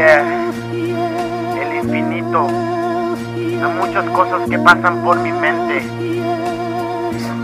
[0.00, 2.46] El infinito.
[2.46, 5.78] Hay muchas cosas que pasan por mi mente.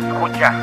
[0.09, 0.55] Escucha.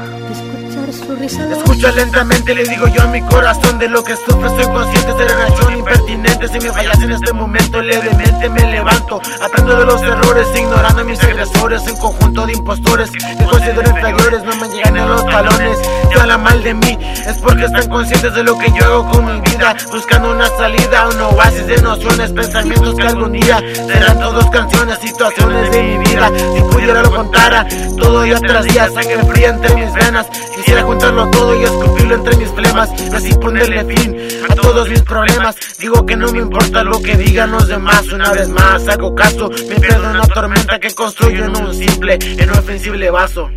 [1.51, 5.25] Escucha lentamente, le digo yo a mi corazón de lo que sufre, soy consciente de
[5.25, 6.47] la reacción impertinente.
[6.47, 11.03] Si me fallas en este momento, levemente me levanto, aprendo de los errores, ignorando a
[11.03, 15.77] mis agresores, un conjunto de impostores que considero inferiores, no me llegan a los talones.
[16.11, 19.25] Si hablan mal de mí, es porque están conscientes de lo que yo hago con
[19.25, 24.49] mi vida, buscando una salida, un oasis de nociones, pensamientos que algún día serán todos
[24.49, 26.29] canciones, situaciones de mi vida.
[26.53, 27.65] Si pudiera lo contara,
[27.97, 30.27] todo tras día, sangre fría entre mis venas.
[30.55, 34.17] Quisiera juntarlo todo y escupirlo entre mis flemas, así ponerle fin
[34.49, 35.55] a todos mis problemas.
[35.79, 39.49] Digo que no me importa lo que digan los demás, una vez más hago caso,
[39.49, 43.49] me pierdo en una tormenta que construyo en un simple, en un ofensible vaso.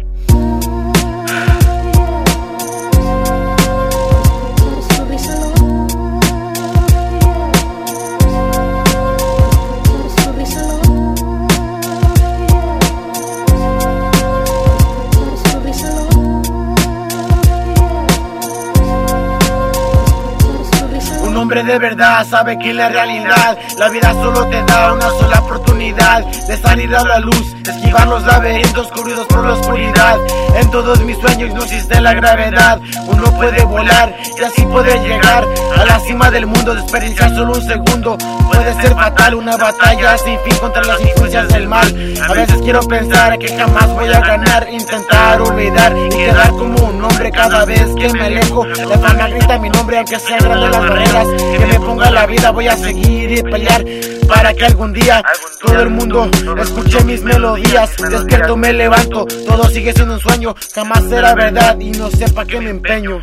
[21.44, 23.58] Hombre de verdad sabe que la realidad.
[23.78, 28.22] La vida solo te da una sola oportunidad De salir a la luz, esquivar los
[28.24, 30.16] laberintos cubridos por la oscuridad.
[30.54, 32.80] En todos mis sueños no existe la gravedad.
[33.06, 35.44] Uno puede volar y así puede llegar
[35.76, 39.34] A la cima del mundo, desperdiciar solo un segundo Puede ser fatal.
[39.34, 41.86] Una batalla sin fin contra las influencias del mal.
[42.26, 44.66] A veces quiero pensar que jamás voy a ganar.
[44.70, 48.64] Intentar olvidar y quedar como un hombre cada vez que me alejo.
[48.64, 52.50] La fama grita mi nombre aunque sean grandes las barreras que me ponga la vida
[52.50, 53.84] voy a seguir y pelear
[54.26, 55.22] para que algún día
[55.60, 57.94] todo el mundo escuche mis melodías.
[57.96, 62.60] Despierto, me levanto, todo sigue siendo un sueño, jamás será verdad y no sepa que
[62.60, 63.20] me empeño.